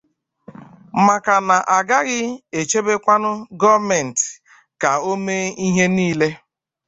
maka 1.05 1.35
na 1.47 1.57
a 1.75 1.77
gaghị 1.89 2.19
echebekwanụ 2.59 3.31
gọọmentị 3.59 4.25
ka 4.81 4.91
o 5.09 5.11
mee 5.25 5.45
ihe 5.67 5.85
niile. 5.95 6.29